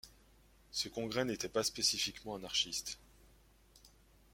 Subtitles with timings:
[0.71, 2.97] Ce congrès n'était pas spécifiquement anarchiste.